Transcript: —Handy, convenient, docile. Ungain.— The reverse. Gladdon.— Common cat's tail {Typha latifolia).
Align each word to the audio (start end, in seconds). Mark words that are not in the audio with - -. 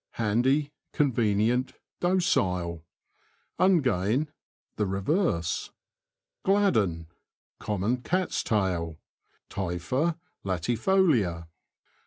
—Handy, 0.23 0.71
convenient, 0.93 1.73
docile. 1.99 2.83
Ungain.— 3.59 4.29
The 4.77 4.87
reverse. 4.87 5.69
Gladdon.— 6.43 7.05
Common 7.59 7.97
cat's 8.01 8.41
tail 8.41 8.97
{Typha 9.51 10.17
latifolia). 10.43 11.49